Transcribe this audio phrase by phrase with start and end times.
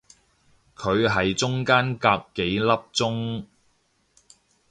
[0.75, 3.45] 佢係中間隔幾粒鐘